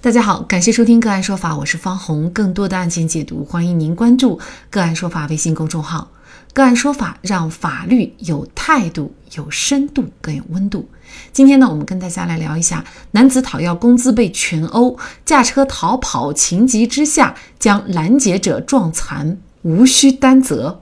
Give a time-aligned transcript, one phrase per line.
[0.00, 2.30] 大家好，感谢收听个案说法，我是方红。
[2.30, 4.38] 更多的案件解读，欢迎您关注
[4.70, 6.12] 个案说法微信公众号。
[6.52, 10.88] 个案说法让法律有态度、有深度、更有温度。
[11.32, 20.80] 今天呢，我们跟大家来聊一下：男子讨要工资被群殴，驾车逃跑，情急之下将拦截者撞残，无需担责。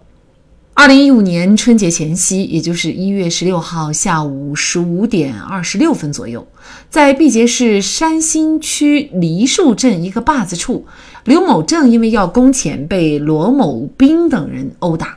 [0.79, 6.47] 二零一五年春节前夕，也就是一月十六号下午十五点二十六分左右，
[6.91, 10.85] 在毕节市山新区梨树镇一个坝子处，
[11.25, 15.17] 刘某正因为要工钱，被罗某兵等人殴打。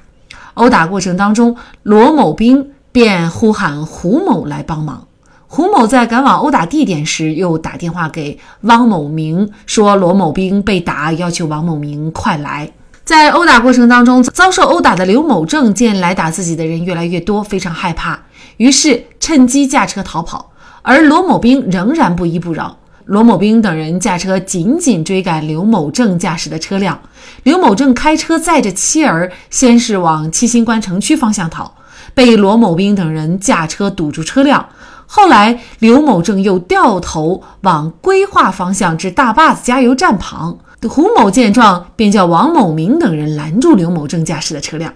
[0.53, 5.07] 殴打过程当中，罗某兵便呼喊胡某来帮忙。
[5.47, 12.71] 胡某在赶往殴打地点时，又打电话给汪某明，说罗某兵被打，要求王某明快来。
[13.09, 18.19] 在殴打过程当中，遭受殴打的刘某正见来打自己的人越来越多，非常害怕，
[18.57, 20.51] 于是趁机驾车逃跑。
[20.83, 26.99] 而罗某兵仍然不依不饶，罗某兵等人驾车紧紧追赶刘某正驾驶的车辆。
[27.41, 31.73] 刘某正开车载着妻儿，先是往七星关城区方向逃，
[32.13, 34.69] 被罗某兵等人驾车堵住车辆。
[35.07, 40.59] 后来，刘某正又掉头往规划方向至大坝子加油站旁。
[40.87, 44.93] 胡某见状，便叫王某明等人拦住刘某正驾驶的车辆。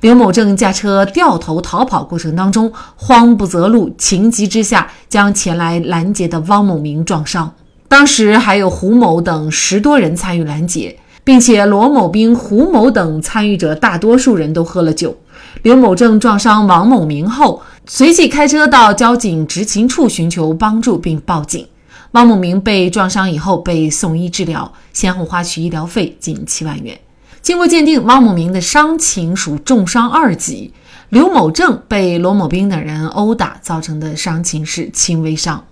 [0.00, 7.52] 刘某正驾车掉头逃跑过程当中，慌不择路，情急之下将前来拦截的汪某明撞伤。
[7.88, 15.14] 当时还有胡某等十多人参与拦截，并且罗某兵、胡某等参与者大多数人都喝了酒。
[15.62, 21.66] 刘某正撞伤王某明后，随即开车到交警执勤处寻求帮助并报警。
[22.12, 26.98] 汪某明被撞伤以后被送医治疗，先后花去医疗费近七万元。
[27.42, 30.72] 经过鉴定，汪某明的伤情属重伤二级，
[31.10, 35.64] 刘某正被罗某兵等人殴打造成的伤情是轻微伤。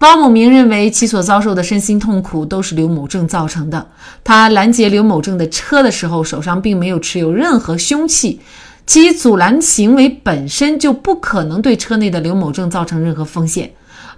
[0.00, 3.86] 汪某明认为其所遭受的身心痛苦都是刘某正造成的。
[4.22, 8.40] 他拦截刘某正的车的时候，手上并没有持有任何凶器，
[8.86, 13.70] 其阻拦行为本身就不可能对车内的刘某正造成任何风险。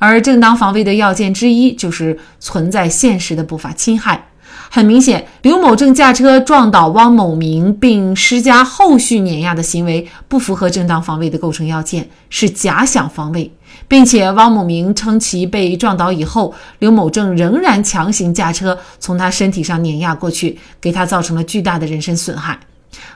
[0.04, 4.26] 而正当防卫的要件之一就是存在现实的不法侵害。
[4.68, 13.48] 很明显，刘某正驾车撞倒汪某明并施加后续碾压的行为不符合正当防卫的构成要件，是假想防卫，
[13.86, 22.58] 并且汪某明称其被撞倒以后，刘某正仍然强行驾车从他身体上碾压过去，给他造成了巨大的人身损害。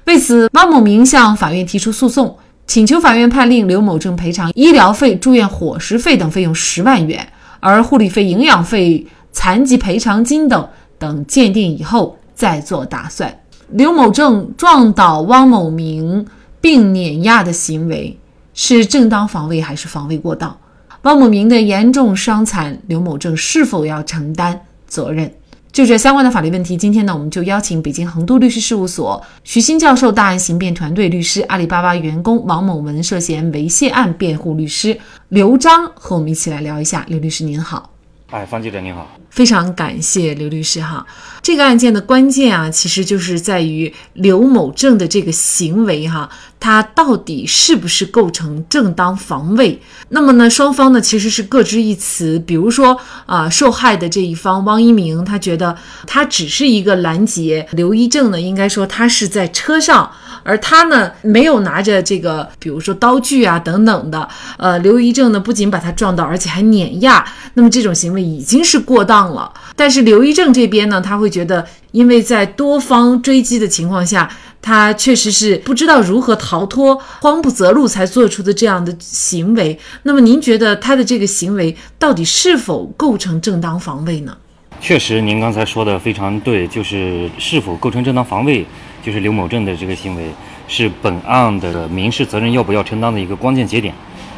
[0.05, 2.39] 为此，汪某明向法院提出诉讼。
[2.67, 7.27] 请求法院判令刘某正赔偿医疗费、住院伙食费等费用十万元，
[7.61, 10.69] 而护理费、营养费、残疾赔偿金等
[10.99, 13.41] 等鉴定以后再做打算。
[13.71, 16.27] 刘某正撞倒汪某明
[16.61, 18.19] 并碾压的行为
[18.55, 20.57] 是正当防卫还是防卫过当？
[21.03, 25.33] 汪某明的严重伤残，刘某正是否要承担责任？
[25.77, 34.99] 就这相关的法律问题，今天呢，我们就邀请北京恒都律师事务所徐新教授大案刑辩团队律师、阿里巴巴员工王某文涉嫌猥亵案辩护律师
[35.29, 37.05] 刘章和我们一起来聊一下。
[37.09, 37.91] 刘律师您好，
[38.31, 39.07] 哎，方记者您好。
[39.37, 41.07] 非常感谢刘律师哈，
[41.43, 46.27] 这个案件的关键啊，其实就是在于刘某正的这个行为哈，
[46.59, 49.79] 他到底是不是构成正当防卫？
[50.09, 52.39] 那么呢，双方呢其实是各执一词。
[52.47, 55.77] 比如说啊，受害的这一方汪一鸣，他觉得
[56.07, 60.11] 他只是一个拦截，刘一正呢，应该说他是在车上，
[60.45, 64.27] 而他呢没有拿着这个，比如说刀具啊等等的。
[64.57, 67.23] 呃，刘一正呢不仅把他撞倒，而且还碾压，
[67.53, 69.26] 那么这种行为已经是过当。
[69.33, 79.79] 了，但是刘一正这边呢，他会觉得，因为在多方追击的情况下，他确实是不知道如何逃脱，慌不择路才做出的这样的行为。
[80.03, 84.37] 那么，您觉得他的这个行为到底是否构成正当防卫呢？
[84.81, 88.67] 确实，您刚才说的非常对，就是是否构成正当防卫，
[89.03, 90.31] 就是刘某正的这个行为
[90.69, 93.95] 是本案的民事责任要不要承担的一个关键节点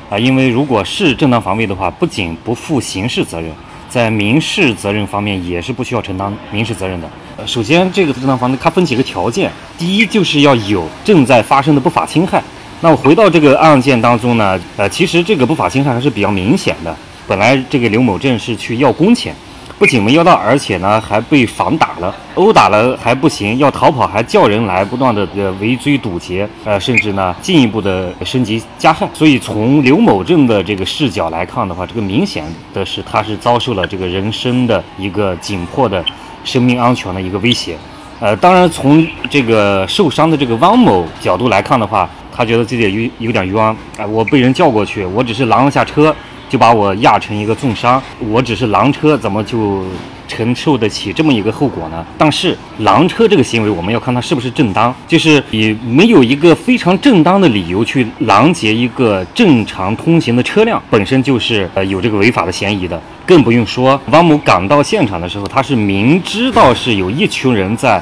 [0.08, 0.18] 啊。
[0.18, 3.50] 因为如果是正当防卫的话，不仅不负刑事责任。
[3.88, 7.08] 在民事责任方面也是不需要承担民事责任的。
[7.36, 12.42] 呃，首先这个正当防卫它分几个条件，第一就是要有正在发生的不法侵害。
[12.80, 16.94] 那我回到这个案件当中呢，呃，其实这个不法侵害还是比较明显的。
[17.26, 19.34] 本来这个刘某正是去要工钱。
[19.78, 25.26] 不仅没要到，而且呢还被反打了，殴打了还不行，要逃跑还叫人来，不断的
[25.60, 29.08] 围追堵截，呃甚至呢进一步的升级加害。
[29.14, 32.44] 所以从刘某正的这个视角来看的话，这个明显
[32.74, 36.04] 的是他是遭受了这个人身的一个紧迫的
[36.44, 37.76] 生命安全的一个威胁。
[38.18, 42.82] 呃，当然从这个受伤的这个汪某角度来看的话，他觉得自己
[43.18, 43.64] 有有点冤
[43.96, 46.12] 啊，我被人叫过去，我只是拦了下车。
[46.48, 49.84] 就把我压成一个重伤，我只是狼车，怎么就？
[50.28, 52.04] 承受得起这么一个后果呢？
[52.18, 63.00] 但是狼车这个行为，我们要看它是不是正当，就是你没有一个非常正当的理由去拦截一个正常通行的车辆，本身就是呃有这个违法的嫌疑的。
[63.24, 67.98] 更不用说汪某赶到现场的时候，他是明知道是有一群人在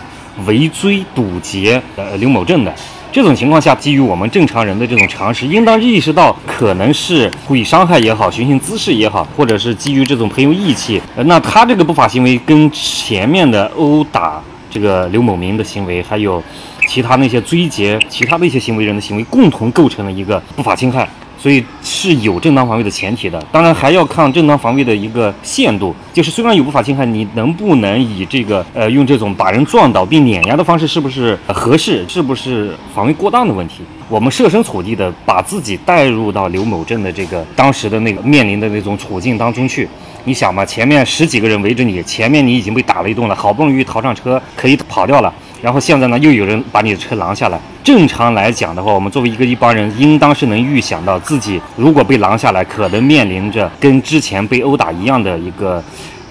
[0.47, 2.75] 围追堵截呃刘某正的。
[3.13, 16.43] 这种情况下，基于我们正常人的这种常识，应当意识到可能是故意伤害也好，寻衅滋事也好，或者是基于这种朋友义气，那他这个不法行为跟前面的殴打这个刘某明的行为，还有
[16.89, 21.09] 其他那些追截其他的一些行为人的行为，共同构成了一个不法侵害。
[21.39, 33.83] 所以是有正当防卫的前提的，当然还要看正当防卫的一个限度，就是虽然有不法侵害，你能不能以这个呃用这种把人撞倒并碾压的方式，是不是合适，是不是防卫过当的问题？
[34.09, 39.89] 我们设身处地的把自己带入到刘某正的这个当时的那个面临的那种处境当中去，
[40.25, 45.33] 你想嘛，前面十几个人围着你，前面你已经被打了一顿了，好不容易逃上车可以跑掉了。
[45.61, 47.59] 然后现在呢，又有人把你的车拦下来。
[47.87, 55.81] 正常来讲的话，我们作为一个一般人，应当是能预想到自己如果被拦下来，可能面临着跟之前被殴打一样的一个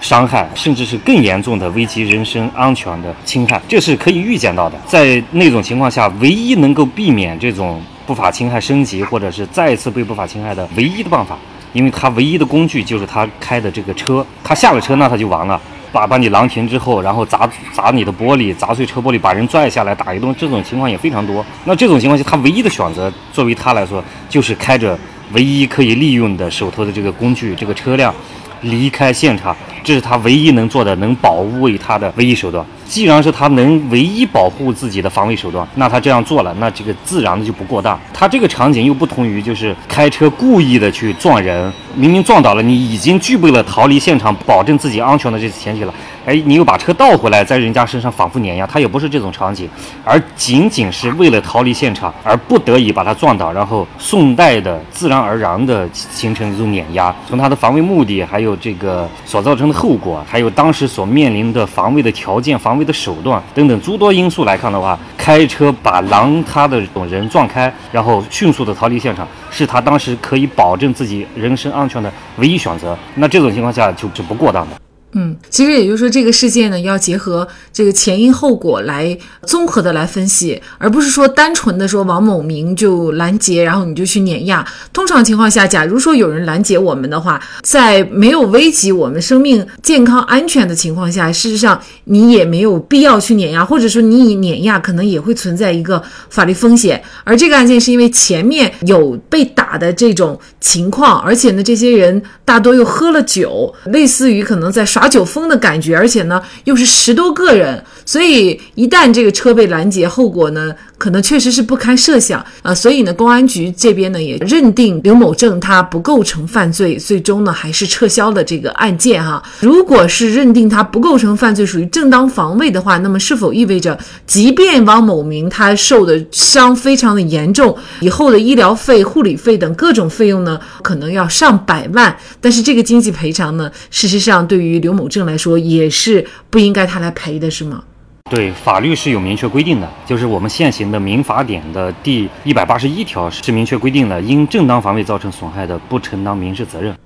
[0.02, 4.78] 伤害，甚至是更严重的危及人身安全的侵害，这是可以预见到的。
[4.86, 11.38] 在那种情况下，唯一能够避免这种不法侵害升级，或者是再次被不法侵害的唯一的办法，
[11.72, 15.62] 因为他唯一的工具就是他开的这个车，他下了车，那他就完了。
[15.96, 21.46] 把把你拦停之后，然后砸砸你的玻璃，砸碎车玻璃，把人拽下来打一顿，这种情况也非常多。
[21.64, 25.00] 那这种情况下，他唯一的选择，作为他来说，就是开着
[25.32, 28.14] 唯一可以利用的手头的这个工具，这个车辆
[28.62, 29.56] 离开现场。
[29.84, 32.66] 这是他唯一能做的，能保卫他的唯一手段。
[32.86, 38.00] 既然是他能唯一保护自己的防卫手段，那他这样做了，那这个自然的就不过当。
[38.14, 45.94] 他这个场景又不同于就是开车故意的去撞人，明明撞倒了，你已经具备了逃离现场、保证自己安全的这些前提了。
[46.26, 49.70] 哎，你又把车倒回来，在人家身上反复碾压，他也不是这种场景，
[50.04, 57.14] 而仅仅是为了逃离现场而不得已把他撞倒，然后顺带的自然而然的形成一种碾压。
[57.28, 72.98] 从他的防卫目的，还有有这个所造成的后果，还有当时所面临的防卫的条件、防卫的手段等等诸多因素来看的话，开车把拦他的这种人撞开，然后迅速的逃离现场，是他当时可以保证自己人身安全的唯一选择。
[73.16, 74.85] 那这种情况下就是不过当的。
[75.18, 84.68] 嗯，其实也就是说，这个事件呢，要结合这个前因后果来综合的来分析，而不是说单纯的说王某明就拦截，然后你就去碾压。
[84.92, 97.02] 通常情况下，假如说有人拦截我们的话，在没有危及我们生命健康安全的情况下，事实上你也没有必要去碾压，或者说你以碾压可能也会存在一个法律风险。
[97.24, 105.05] 而这个案件是因为前面有被打的这种情况，而且呢，这些人大多又喝了酒，类似于可能在耍。
[105.08, 110.74] 酒疯的感觉，而且呢，又是十多个人，所以一旦这个车被拦截，后果呢？
[110.98, 119.44] 可能确实是不堪设想啊，所以呢，公安局这边呢也认定刘某正他不构成犯罪，最终呢还是撤销了这个案件哈。
[119.60, 137.84] 如果是认定他不构成犯罪，属于正当防卫的话，那么是否意味着，即便汪某明他受的伤非常的严重，以后的医疗费、护理费等各种费用呢，可能要上百万，但是这个经济赔偿呢，事实上对于刘某正来说也是不应该他来赔的，是吗？
[138.32, 146.98] 对，法律是有明确规定的，就是我们现行的民法典的第一百八十一条是明确规定的，因正当防卫造成损害的，不承担民事责任。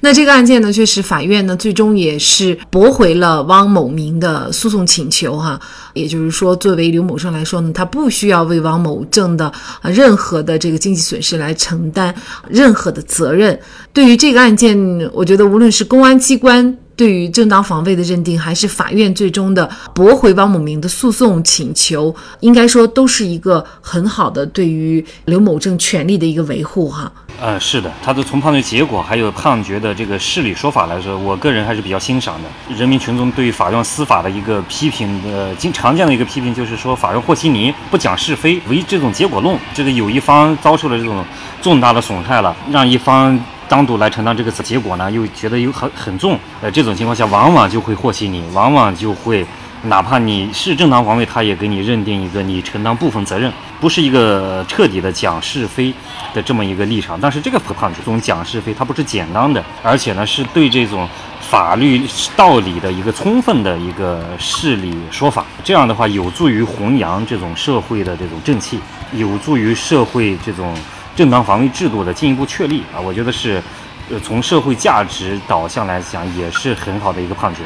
[0.00, 5.60] 那这个案件呢，确实法院呢最终也是驳回了汪某明的诉讼请求哈，
[5.94, 12.12] 也就是说，作为刘某生来说呢，他不需要为汪某正的任何的这个经济损失来承担
[12.48, 13.56] 任何的责任。
[13.92, 14.76] 对于这个案件，
[15.12, 16.76] 我觉得无论是公安机关。
[16.96, 27.12] 对于正当防卫的认定，还是法院最终的驳回汪某明的诉讼请求，应该说都是一个很好的对于刘某正权利的一个维护哈。
[27.38, 32.74] 呃，是的，他的从判决结果还有判决的这个事理说法来说，我个人还是比较欣赏的。
[32.74, 39.54] 人民群众对于法院司法的一个批评的经常见的一个批评就是说，法院和稀泥，不讲是非，唯这种结果论。
[39.74, 41.22] 这个有一方遭受了这种
[41.60, 43.38] 重大的损害了，让一方。
[43.68, 49.44] 单独来承担这个结果呢，又觉得有很很重，呃，这种情况下往往就会和稀泥，往往就会，
[49.84, 55.92] 哪怕你是正当防卫，他也给你认定一个你承担部分责任，不是一个彻底的讲是非
[56.32, 57.18] 的这么一个立场。
[57.20, 61.08] 但是这个判决这种讲是非，它不是简单的，而且呢是对这种
[61.40, 62.00] 法律
[62.36, 65.44] 道理的一个充分的一个事理说法。
[65.64, 68.78] 这样的话，有助于弘扬这种社会的这种正气，
[69.12, 70.72] 有助于社会这种。
[71.16, 73.62] 正当防卫制度的进一步确立啊，我觉得是
[74.10, 77.62] 呃，从社会价值导向来讲，也是很好的一个判决。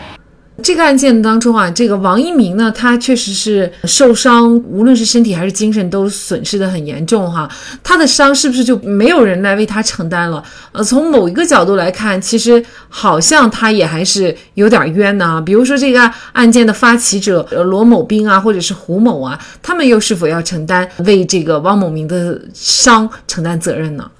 [0.62, 7.50] 这个案件当中啊，这个王一鸣呢，他确实是受伤，无论是身体还是精神都损失的很严重哈。
[7.82, 10.42] 他的伤是不是就没有人来为他承担了？
[10.72, 15.42] 呃，从某一个角度来看，其实好像他也还是有点冤呢。
[15.44, 24.10] 比如说这个案件的发起者罗某兵啊，或者是胡某啊，他们又是否要承担为这个汪某明的伤承担责任呢？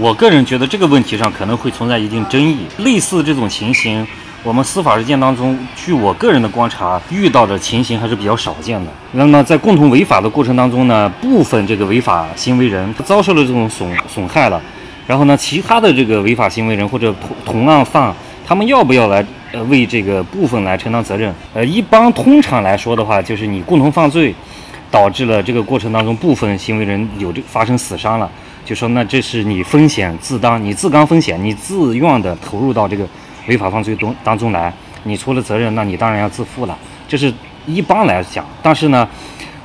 [0.00, 2.56] 我个人觉得这个问题上可能会存在一定争议。
[2.78, 4.06] 类似这种情形。
[4.44, 8.90] 我们司法实践当中，据我个人的观察，遇到的情形还是比较少见的。
[9.12, 14.60] 那么在共同违法的过程当中呢，部分这个违法行为人他遭受了这种损损害了，
[15.06, 18.12] 然后呢，其他的这个违法行为人或者同同案犯，
[18.44, 21.32] 他们要不要来呃为这个部分来承担责任？
[21.54, 24.34] 呃，一般通常来说的话，就是你共同犯罪，
[24.90, 28.28] 导致了这个过程当中部分行为人有这发生死伤了，
[28.64, 33.06] 就说那这是你风险自当，你自担风险，你自愿的投入到这个。
[33.46, 34.72] 违法犯罪中当中来，
[35.04, 36.76] 你出了责任，那你当然要自负了。
[37.08, 37.32] 这是
[37.66, 39.08] 一般来讲，但是呢，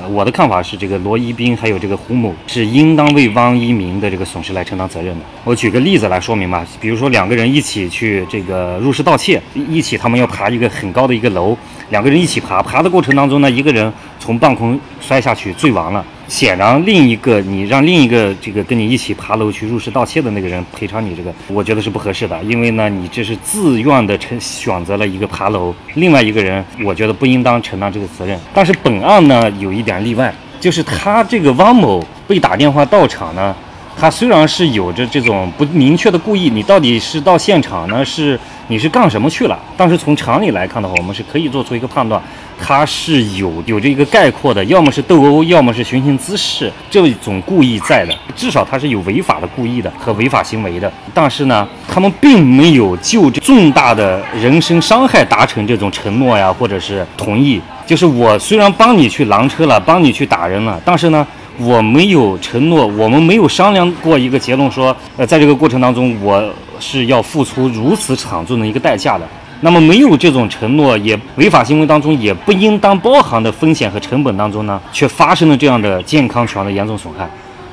[0.09, 5.25] 我的看法是，这个罗一兵还有这个胡某是应当为汪一鸣的这个损失来承担责任的。
[5.43, 11.57] 我举个例子来说明吧，比如说两个人一起去这个入室盗窃，一起他们要爬一个很高的一个楼，
[11.89, 16.05] 两个人一起爬，爬的过程当中呢，一个人从半空摔下去坠亡了。
[16.27, 28.37] 显然，另一个你让另一个这个跟你一起爬楼去入室盗窃的那个人赔偿你这个，我觉得是不合适的，因为呢，你这是自愿的承选择了一个爬楼，另外一个人我觉得不应当承担这个责任。
[28.53, 33.55] 但是本案呢有一点例外，就是他这个汪某被打电话到场呢，
[33.97, 38.39] 他虽然是有着这种不明确的故意，你到底是到现场呢是？
[38.69, 39.57] 你是干什么去了？
[39.77, 42.21] 但是从常理来看的话，我们是可以做出一个判断，
[42.61, 50.91] 他是有有着一个概括的，要么是斗殴，要么是寻衅滋事这种故意在的，至少他是有违法的故意的和违法行为的。
[51.13, 57.61] 但是呢，他们并没有就这重大的人身伤害达成这种承诺呀，或者是同意。
[57.85, 61.25] 就是我虽然帮你去拦车了，帮你去打人了，但是呢，
[61.57, 66.43] 我没有承诺，我们没有商量过一个结论，说呃，在这个过程当中我。
[66.79, 69.27] 是要付出如此惨重的一个代价的。
[69.61, 77.27] 那么没有这种承诺，也违法行为当中也不应当包含的风险和成本当中呢，却发生了这样的健康权的严重损害。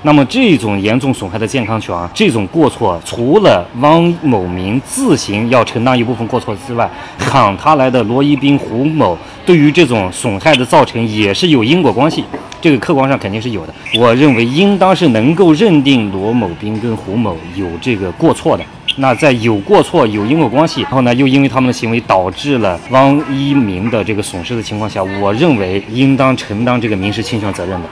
[0.06, 12.23] 那么这种严重损害的健康权，这种过错，除了汪某明自行要承担一部分过错之外，喊他来的罗一兵、胡某对于这种损害的造成也是有因果关系，
[12.61, 13.75] 这个客观上肯定是有的。
[13.99, 18.64] 我认为应当是能够认定罗某兵跟胡某有这个过错的。
[18.96, 27.88] 那在有过错、有因果关系，然后呢，又因为他们的行为导致了汪一鸣的这个损失的情况下，我认为应当承担这个民事侵权责任的。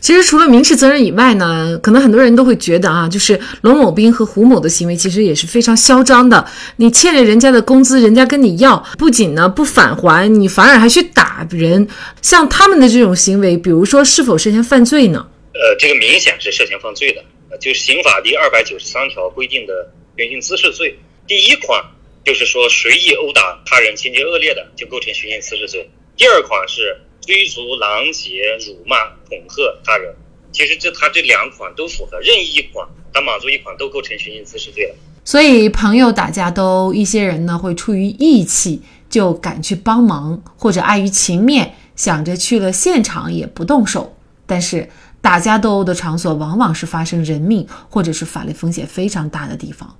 [0.00, 6.44] 其实除了民事责任以外呢，可能很多人都会觉得啊，就是龙某兵和胡某的行为其实也是非常嚣张的。
[6.76, 11.86] 你欠了人家的工资，人家跟你要，不仅呢不返还，你反而还去打人。
[12.20, 15.26] 像他们的这种行为，比如说是否涉嫌犯罪呢？
[15.52, 17.22] 呃，这个明显是涉嫌犯罪的。
[17.58, 21.84] 就是刑法第二百九十三条规定的寻衅滋事罪，第一款
[22.24, 25.90] 就是说随意殴打他人，情节恶劣的就构成寻衅滋事罪。
[26.16, 30.14] 第二款是追逐、拦截、辱骂、恐吓他人。
[30.52, 34.94] 其实这他这两款都符合，任意一款，他满足一款都构成寻衅滋事罪了。
[35.24, 44.16] 所以朋友打架都一些人呢会出于义气就敢去帮忙，或者碍于情面想着去了现场也不动手，
[44.46, 44.88] 但是。
[45.20, 49.94] 打架斗殴的场所往往是发生人命或者是法律风险非常大的地方，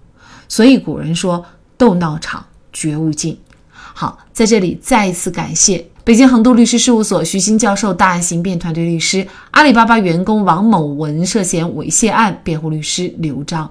[0.48, 1.44] 所以古人说
[1.76, 3.38] “斗闹场绝无尽”。
[3.72, 13.70] 好，在这里再一次感谢北京恒都律师事务所徐新教授大案刑辩团队律师、阿里巴巴员工王某文涉嫌猥亵案辩护律师刘章。